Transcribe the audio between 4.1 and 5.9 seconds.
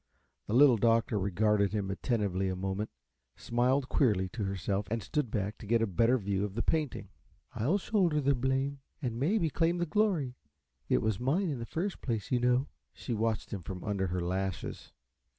to herself and stood back to get a